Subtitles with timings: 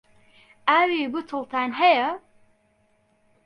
[0.67, 2.07] ئاوی بوتڵتان هەیە؟